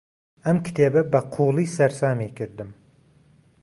[0.45, 2.69] ئەم کتێبە بەقووڵی سەرسامی کردم.